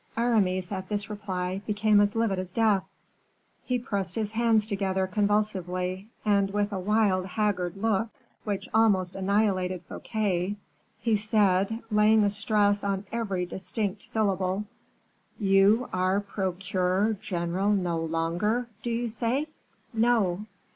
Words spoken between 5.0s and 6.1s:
convulsively,